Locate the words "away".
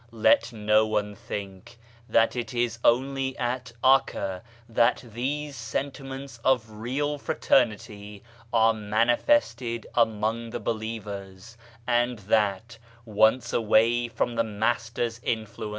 13.53-14.07